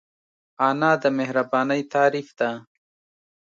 انا 0.67 0.91
د 1.03 1.05
مهربانۍ 1.17 1.81
تعریف 1.93 2.27
ده 2.39 2.51